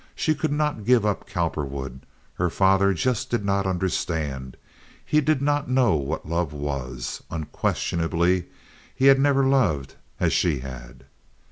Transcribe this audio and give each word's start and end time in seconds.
She 0.15 0.33
could 0.33 0.51
not 0.51 0.83
give 0.83 1.05
up 1.05 1.27
Cowperwood. 1.27 2.07
Her 2.33 2.49
father 2.49 2.91
just 2.91 3.29
did 3.29 3.45
not 3.45 3.67
understand. 3.67 4.57
He 5.05 5.21
did 5.21 5.43
not 5.43 5.69
know 5.69 5.93
what 5.93 6.27
love 6.27 6.53
was. 6.53 7.21
Unquestionably 7.29 8.45
he 8.95 9.05
had 9.05 9.19
never 9.19 9.45
loved 9.45 9.97
as 10.19 10.33
she 10.33 10.61
had. 10.61 11.03